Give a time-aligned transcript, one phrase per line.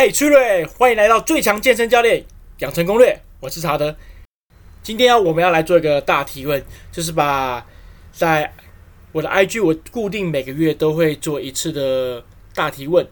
[0.00, 2.24] 嘿，崔瑞，欢迎来到最强健身教练
[2.58, 3.20] 养成攻略。
[3.40, 3.96] 我是查德。
[4.80, 7.66] 今天要我们要来做一个大提问，就是把
[8.12, 8.54] 在
[9.10, 12.24] 我的 IG，我固定每个月都会做一次的
[12.54, 13.04] 大提问，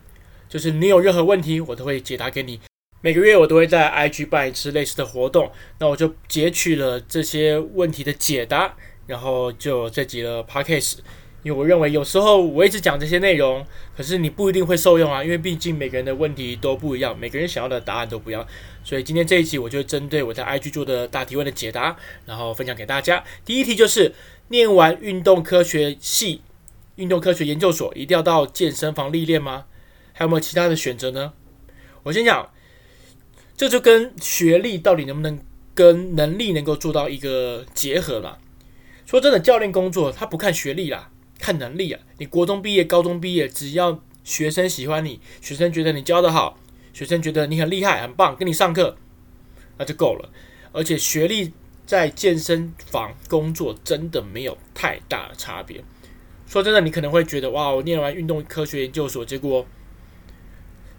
[0.49, 2.61] 就是你有任何问题，我都会解答给你。
[3.01, 5.51] 每个月我都会在 IG 办一次类似的活动，
[5.81, 8.77] 那我就截取了这些问题的解答，
[9.09, 10.99] 然后就这集了 Podcast。
[11.43, 13.65] 因为我认为有时候我一直讲这些内容，
[13.97, 18.45] 可是你不一定会受用啊，因为毕竟每个人的问题都不一样，每个人想要的答案都不一样。
[18.83, 23.23] 所以今天这一集，我就针对我在 IG 做的大提问的解答，然后分享给大家。
[23.45, 24.13] 第一题就是，
[24.49, 26.43] 念完运动科学系、
[26.97, 29.67] 运动科学研究所，一定要到健身房历练吗？
[30.13, 31.33] 还有没有其他的选择呢？
[32.03, 32.51] 我先讲，
[33.57, 35.39] 这就跟学历到底能不能
[35.75, 38.39] 跟能力能够做到一个结合了。
[39.05, 41.11] 说真的，教练工作他不看学历啦。
[41.47, 42.01] 看能力啊！
[42.19, 46.59] 你国中毕业、高中毕业，只要学生喜欢你，学生觉得你教得好，
[46.93, 48.97] 学生觉得你很厉害、很棒，跟你上课，
[49.79, 50.29] 那就够了。
[50.73, 51.53] 而且学历
[51.87, 55.85] 在健身房工作真的没有太大的差别。
[56.49, 59.65] 说真的，你可能会觉得哇，我念完运动科学研究所，结果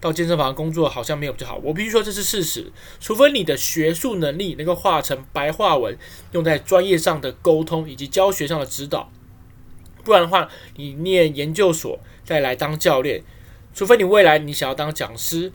[0.00, 1.60] 到健身房工作好像没有比较好。
[1.62, 5.98] 我必须说这是事实，除非你的学术能力能够化成白话文，
[6.32, 9.12] 用在专业上的沟通以及教学上的指导。
[10.08, 13.22] 不然的话，你念研究所再来当教练，
[13.74, 15.52] 除非你未来你想要当讲师，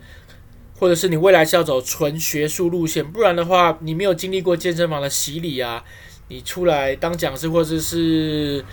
[0.78, 5.84] 或者是你未来是要走纯学术路线，不然的话，你没有经历过健身房的洗礼啊，
[6.28, 8.64] 你出来当讲师或者是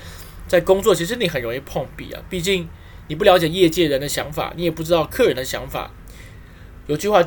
[0.46, 2.20] 在工作，其实你很容易碰壁啊。
[2.28, 2.68] 毕竟
[3.08, 5.90] 你不了解业界人的想法，你也不知道客人的想法。
[6.88, 7.24] 有句话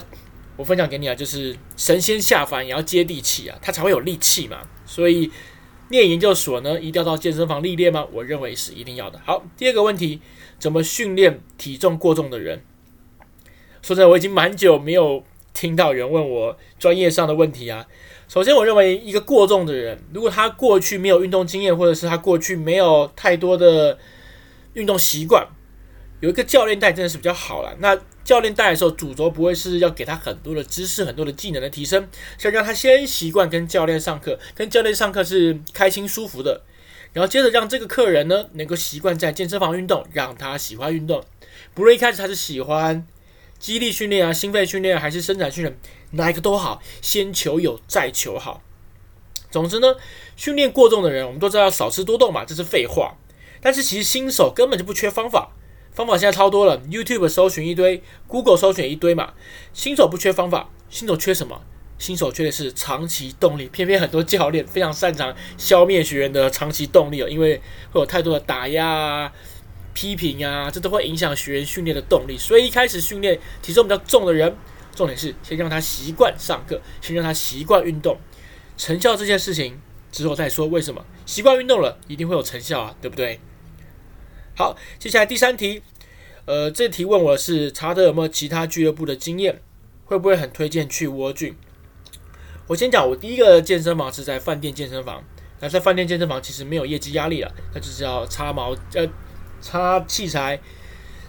[0.57, 4.59] 我分享给你啊，就是神仙下凡也要接地气啊，他才会有力气嘛。
[4.85, 5.31] 所以。
[5.93, 8.07] 念研究所呢，一定要到健身房历练吗？
[8.11, 9.21] 我认为是一定要的。
[9.23, 10.19] 好，第二个问题，
[10.57, 12.63] 怎么训练体重过重的人？
[13.83, 17.85] 说真的，我已经蛮久没有听到人问我专业上的问题啊。
[18.27, 23.99] 首先，我认为一个过重的人，如果他过去没有运动经验，或者是他过去没有太多的
[24.73, 25.47] 运动习惯，
[26.21, 27.75] 有一个教练带真的是比较好了。
[27.77, 32.07] 那教练带的时候，主轴不会是要给他很多的知识、很多的技能的提升，
[32.37, 36.61] 是要让他先习惯跟教练上课，跟教练上课是开心舒服的，
[37.11, 41.23] 然后接着让这个客人呢能够习惯在健身房运动，让他喜欢运动。
[41.73, 43.05] 不论一开始他是喜欢
[43.59, 45.77] 肌力训练啊、心肺训练还是伸展训练，
[46.11, 48.61] 哪一个都好，先求有再求好。
[49.51, 49.95] 总之呢，
[50.35, 53.15] 训练过重的人，我们都知道少吃多动嘛，这是废话。
[53.61, 55.51] 但是其实新手根本就不缺方法。
[55.93, 59.33] 方法现在超多了，YouTube 搜寻一堆，Google 搜寻一堆嘛。
[59.73, 61.61] 新手不缺方法，新手缺什么？
[61.99, 63.67] 新手缺的是长期动力。
[63.67, 67.61] 偏偏很多教练非常擅长消灭学员的长期动力哦，因为
[67.91, 69.31] 会有太多的打压啊、
[69.93, 72.35] 批评啊，这都会影响学员训练的动力。
[72.37, 74.55] 所以一开始训练体重比较重的人，
[74.95, 78.17] 重点是先让他习惯上课，先让他习惯运动。
[78.75, 79.79] 成效这件事情
[80.11, 80.65] 之后再说。
[80.65, 82.95] 为什么习惯运动了，一定会有成效啊？
[82.99, 83.39] 对不对？
[84.55, 85.81] 好，接下来第三题，
[86.45, 89.59] 呃，这题问我的是查德有没有其他俱乐部的经验，
[90.05, 91.55] 会不会很推荐去窝俊
[92.67, 95.23] 我先讲，我第一个健身房是在饭店健身房，
[95.59, 99.09] 那在饭店健身房其实没有业绩压力了，那就是要擦毛呃
[99.59, 100.61] 擦器材、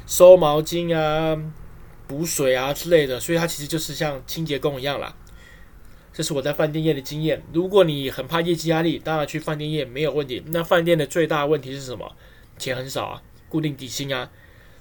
[0.06, 1.34] 收毛巾啊、
[2.06, 5.16] 补水啊之类的，所以它其实就是像清洁工一样啦。
[6.12, 7.42] 这是我在饭店业的经验。
[7.54, 10.44] 如果你很怕业绩压力，当然去饭店业没有问题。
[10.48, 12.14] 那饭店的最大问题是什么？
[12.58, 14.30] 钱很少啊，固定底薪啊，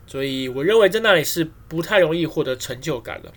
[0.05, 3.31] 所以我认为在那里是不太容易获得成就感的。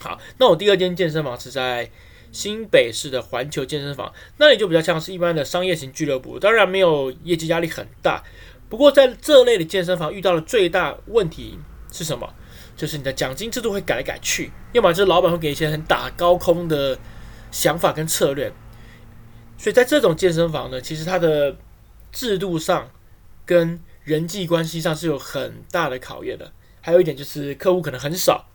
[0.00, 1.90] 好，那我第二间健身房是在
[2.32, 8.24] 新北市的环球健身房，那里就比较像是一般的商业型俱乐部，当然没有业绩压力很大。
[8.68, 11.58] 不过在这类的健身房遇到的最大问题
[11.92, 12.34] 是什么？
[12.74, 16.98] 就是你的奖金制度会改来改去，要么就是老板会给一些很打高空的
[17.50, 18.52] 想法跟策略。
[19.58, 21.54] 所以在这种健身房呢，其实它的
[22.10, 22.90] 制度上。
[23.44, 28.46] 跟人际关系上是有很大的考验的，还有一点就是客户可能很少，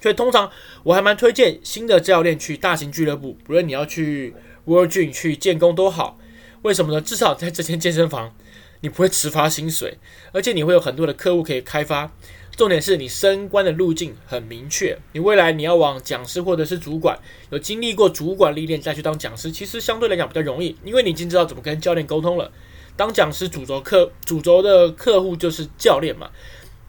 [0.00, 0.50] 所以通常
[0.82, 4.34] 我还蛮推荐新的教练去大型俱乐部，不论你要去
[4.64, 6.18] World Gym 去建工都好。
[6.62, 7.00] 为什么呢？
[7.00, 8.34] 至少在这间健身房，
[8.80, 9.98] 你不会迟发薪水，
[10.32, 12.12] 而且你会有很多的客户可以开发。
[12.56, 17.18] 重点是你升官的路径很明确，你未来你要往讲师或者是主管，
[17.50, 22.52] 有经历过主管历练再去当讲师，其实相对来讲比较容易，因为你已经知道怎么跟教练沟通了。
[22.96, 26.30] 当讲师主轴客主轴的客户就是教练嘛，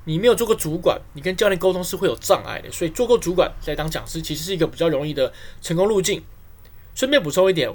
[0.06, 6.22] 你没有做过主管，你跟教练沟通是会有障碍的，所以做过主管再当讲师，其实是一个比较容易的成功路径。
[6.94, 7.74] 顺便补充一点，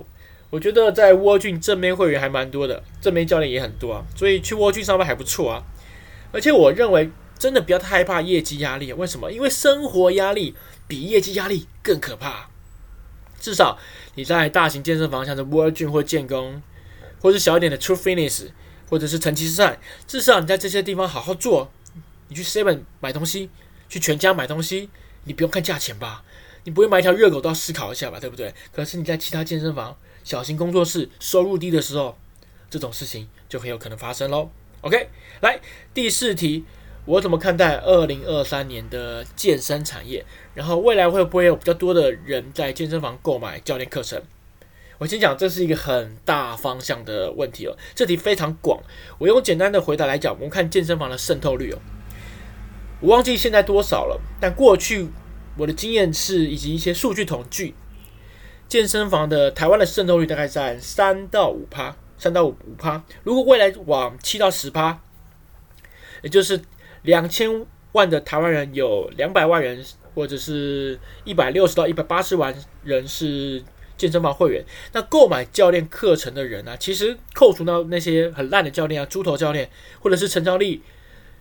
[0.50, 5.64] 我觉得在沃郡正面会员还蛮多的，正面教练也很多啊，所以去沃郡上班还不错啊。
[6.30, 8.92] 而且我认为真的不要太害怕业绩压力。
[8.92, 9.32] 为什么？
[9.32, 10.54] 因为生活压力
[10.86, 12.48] 比业绩压力更可怕。
[13.40, 13.78] 至少
[14.14, 16.60] 你在大型健身房，像是沃郡或建工，
[17.20, 18.48] 或者小一点的 True Fitness，
[18.88, 21.70] 或者是成吉思汗，至少你在这些地方好好做。
[22.28, 23.48] 你去 Seven 买东西，
[23.88, 24.90] 去全家买东西，
[25.24, 26.22] 你不用看价钱吧？
[26.64, 28.20] 你不会买一条热狗都要思考一下吧？
[28.20, 28.54] 对不对？
[28.70, 32.18] 可是你在其他健身房、小型工作室，收入低的时候，
[32.68, 34.50] 这种事情就很有可能发生喽。
[34.82, 35.08] OK，
[35.40, 35.58] 来
[35.94, 36.64] 第四题，
[37.06, 40.22] 我怎么看待二零二三年的健身产业？
[40.54, 44.22] 然后未来会不会有比较多的人在健身房购买教练课程？
[44.98, 47.76] 我先讲，这是一个很大方向的问题哦。
[47.94, 48.82] 这题非常广，
[49.18, 51.78] 我用简单的回答来讲，我们看健身房的渗透率哦。
[53.00, 55.08] 我忘记现在多少了，但过去
[55.56, 57.74] 我的经验是，以及一些数据统计，
[58.68, 63.04] 健身房的台湾的渗透率大概在三到五趴，三到五五趴。
[63.22, 65.00] 如果未来往七到十趴，
[66.22, 66.60] 也就是
[67.02, 69.84] 两千万的台湾人有两百万人，
[70.16, 72.52] 或者是一百六十到一百八十万
[72.82, 73.62] 人是
[73.98, 79.68] 健身房会员，那购买教练课程的人呢、啊，其实扣除到那些很烂的教练啊，猪头教练，
[80.00, 80.80] 或者是成交率。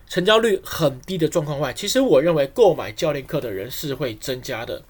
[0.09, 4.81] 成交率很低的状况外，其实我认为购买教练课的人是会增加的，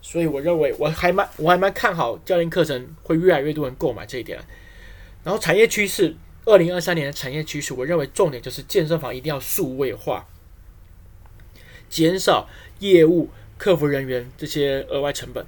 [0.00, 4.38] 所以我认为我还蛮我还蛮看好教练课程会越来越多人购买这一点。
[5.24, 6.16] 然后产业趋势，
[6.46, 10.26] 二零二三年的产业趋势，我认为重点就是健身房一定要数位化，
[11.90, 12.48] 减少
[12.78, 13.28] 业务、
[13.58, 15.44] 客服人员这些额外成本，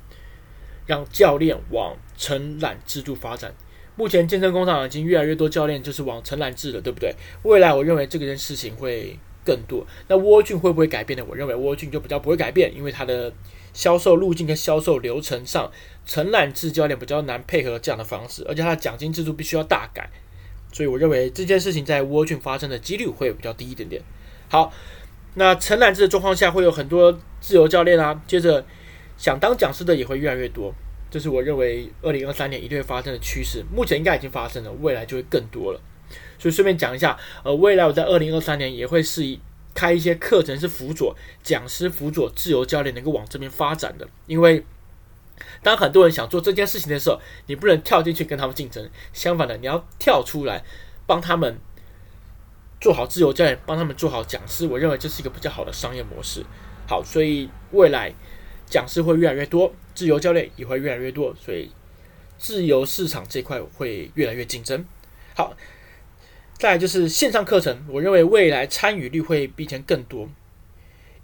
[0.86, 3.54] 让教练往承揽制度发展。
[3.96, 7.14] 目前健身工厂已经越来越多教练就是往承揽制了，对不对？
[7.42, 9.86] 未来我认为这件事情会更多。
[10.08, 11.24] 那 World Gym 会不会改变呢？
[11.26, 13.32] 我认为 World Gym 就比较不会改变，因为它的
[13.72, 15.70] 销售路径跟销售流程上，
[16.04, 20.10] 承揽制教练比较难配合这样的方式，而且它的奖金制度必须要大改。
[20.72, 24.02] 所以我认为这件事情在 World Gym 发生的几率会比较低一点点。
[24.50, 24.70] 好，
[25.34, 28.62] 那承揽制的状况下会有很多自由教练啊，接着
[29.16, 30.74] 想当讲师的也会越来越多。
[31.10, 35.80] 这是我认为二零二三年一定会发生的趋势，目前应该已经发生了，未来就会更多了。
[36.38, 39.38] 所以顺便讲一下，呃，未来我在二零二三年也会是
[39.72, 44.06] 开一些课程，是辅佐讲师、辅佐自由教练能够往这边发展的。
[44.26, 44.64] 因为
[45.62, 50.62] 当很多人想做这件事情的时候，你不能跳进去跟他们竞争，相反的，你要跳出来
[51.06, 51.58] 帮他们
[52.80, 54.66] 做好自由教练，帮他们做好讲师。
[54.66, 56.44] 我认为这是一个比较好的商业模式。
[56.88, 58.12] 好，所以未来
[58.68, 59.74] 讲师会越来越多。
[59.94, 61.70] 自由教练也会越来越多，所以
[62.36, 64.84] 自由市场这块会越来越竞争。
[65.34, 65.56] 好，
[66.58, 70.28] 再来就是线上课程，我认为未来参与率会比以前更多，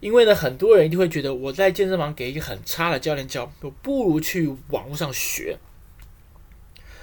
[0.00, 5.58] 因为呢，很多人一定会觉得我在健身房给一个很差的教练教，我不如去网络上学，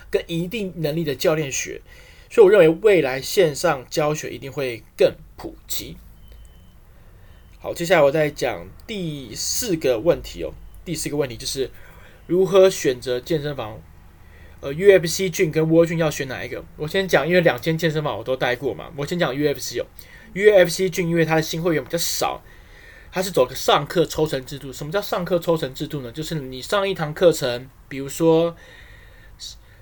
[0.10, 1.82] 跟一定能力的教练学，
[2.32, 5.98] 所以我认为未来线上教学一定会更普及。
[7.62, 10.54] 好，接下来我再讲第四个问题哦。
[10.86, 11.70] 第四个问题就是
[12.26, 13.82] 如何选择健身房？
[14.62, 16.64] 呃，UFC Gym 跟 World Gym 要选哪一个？
[16.78, 18.90] 我先讲，因为两间健身房我都待过嘛。
[18.96, 19.86] 我先讲 UFC 哦
[20.34, 22.42] ，UFC Gym 因为它的新会员比较少，
[23.12, 24.72] 它是走个上课抽成制度。
[24.72, 26.10] 什么叫上课抽成制度呢？
[26.14, 28.56] 就是你上一堂课程，比如说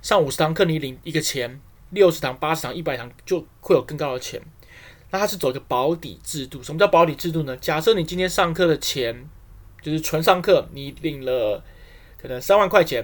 [0.01, 1.59] 上五十堂课，你领一个钱；
[1.91, 4.41] 六十堂、八十堂、一百堂就会有更高的钱。
[5.12, 6.62] 那它是走一个保底制度。
[6.62, 7.56] 什么叫保底制度呢？
[7.57, 9.27] 假设你今天上课的钱。
[9.80, 11.64] 就是纯上课，你领了
[12.19, 12.99] 可能三万块钱，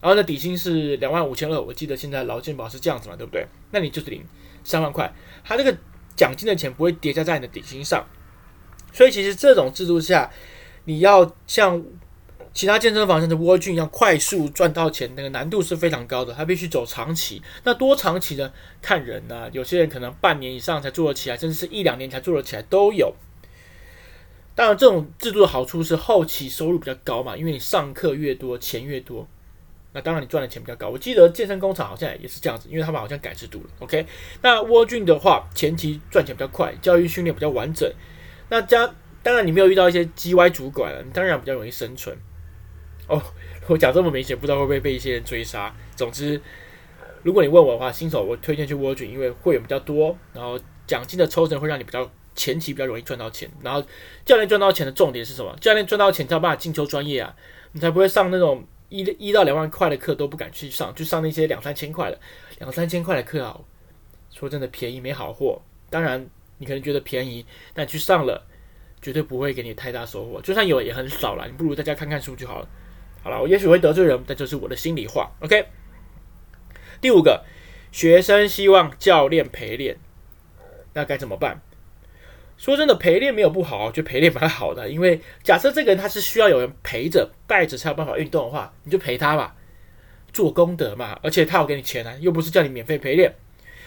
[0.00, 1.60] 然后呢，底薪是两万五千二。
[1.60, 3.44] 我记得现在劳健保是这样子嘛，对不对？
[3.72, 4.22] 那你就是领
[4.62, 5.12] 三万块，
[5.42, 5.76] 他这个
[6.14, 8.06] 奖金的钱不会叠加在你的底薪上。
[8.92, 10.30] 所以其实这种制度下，
[10.84, 11.82] 你要像
[12.58, 17.40] 其他健身房像是 World Gym 一样快速赚到钱，那个难度是非常高的，他必须走长期。
[17.62, 18.52] 那多长期呢？
[18.82, 23.14] 看人啊，有些人可能半年以上才做得起来，甚至是一两年才做得起来都有。
[24.56, 29.28] 当然，这种制度的好处是后期收入比较高嘛，因为你上课越多，钱越多，
[29.92, 30.88] 那当然你赚的钱比较高。
[30.88, 33.70] 我记得健身工厂好像也是这样子，因为他们好像改制度了。
[33.78, 34.04] OK，
[34.42, 37.88] 那 World Gym 的话，前期赚钱比较快，教育训练比较完整。
[38.48, 42.18] 那加当然你没有遇到一些鸡歪主管了，你当然比较容易生存。
[43.08, 43.22] 哦，
[43.66, 45.74] 我讲这么明显，不知道会不会被一些人追杀。
[45.96, 46.40] 总之，
[47.22, 52.08] 如果你问我的话，新手我推荐去 World Gym，因为会员比较多，然后奖金的抽成会让你比较。
[52.34, 53.84] 前期比较容易赚到钱，然后
[54.24, 55.52] 教练赚到钱的重点是什么？
[55.60, 57.34] 教练赚到钱才有办法进修专业啊，
[57.72, 62.20] 你才不会上那种一一到两万块的课都不敢去上，就上那些两三千块的，
[62.60, 63.58] 两三千块的课啊。
[64.30, 65.60] 说真的，便宜没好货。
[65.90, 66.24] 当然，
[66.58, 68.46] 你可能觉得便宜，但去上了，
[69.02, 70.40] 绝对不会给你太大收获。
[70.40, 71.44] 就算有，也很少了。
[71.44, 72.68] 你不如在家看看书就好了。
[73.28, 75.30] 好了，我也许会得罪人，但这是我的心里话。
[75.40, 75.66] OK。
[76.98, 77.44] 第五个，
[77.92, 79.98] 学生希望教练陪练，
[80.94, 81.60] 那该怎么办？
[82.56, 84.88] 说真的，陪练没有不好，就陪练蛮好的。
[84.88, 89.54] 因为假设这个人他是需要有人陪着、带着才有办法运动的话，你就陪他吧，
[90.32, 91.20] 做功德嘛。
[91.22, 93.34] 而且他有给你钱啊，又不是叫你免费陪练。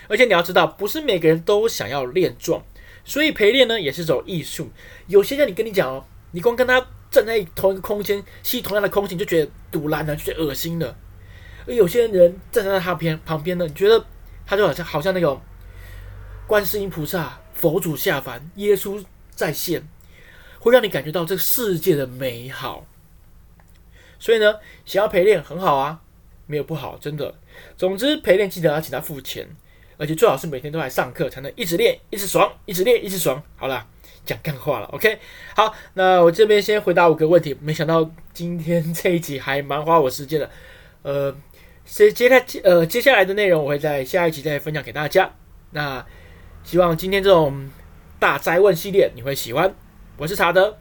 [0.07, 2.63] 而且你要知道，不是每个人都想要练壮，
[3.03, 4.69] 所以陪练呢也是种艺术。
[5.07, 10.97] 有些人你跟你讲哦，你光跟他站在同一个空间，吸同样的空气，你就觉得堵烂了，就觉得恶心了。
[11.67, 14.03] 而有些人站在他边旁边呢，你觉得
[14.45, 15.39] 他就好像好像那种
[16.47, 19.87] 观世音菩萨、佛祖下凡、耶稣再现，
[20.59, 22.87] 会让你感觉到这个世界的美好。
[24.17, 26.01] 所以呢，想要陪练很好啊，
[26.47, 27.35] 没有不好，真的。
[27.77, 29.47] 总之陪练记得要请他付钱。
[29.97, 33.39] 而且最好是每天都来上课，才能一直练，一直爽，一直练，一直爽。
[33.55, 33.87] 好了，
[34.25, 35.19] 讲干话了，OK。
[35.55, 37.57] 好，那我这边先回答五个问题。
[37.61, 40.49] 没想到今天这一集还蛮花我时间的。
[41.03, 41.35] 呃，
[41.85, 45.31] 接接下呃接下来的内容我会在下一集再分享给大家。
[45.71, 46.05] 那
[46.63, 47.69] 希望今天这种
[48.19, 49.73] 大灾问系列你会喜欢。
[50.17, 50.77] 我是查德，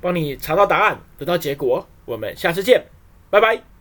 [0.00, 1.88] 帮你查到答案，得到结果。
[2.04, 2.86] 我们下次见，
[3.30, 3.75] 拜拜。